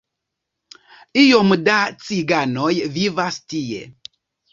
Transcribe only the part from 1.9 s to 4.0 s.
ciganoj vivas tie.